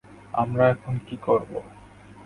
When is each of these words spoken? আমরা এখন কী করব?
আমরা 0.33 0.63
এখন 0.69 0.93
কী 1.07 1.15
করব? 1.21 1.51